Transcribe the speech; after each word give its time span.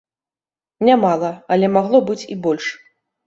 Нямала, 0.89 1.29
але 1.55 1.69
магло 1.75 1.99
быць 2.09 2.19
і 2.37 2.41
больш. 2.47 2.65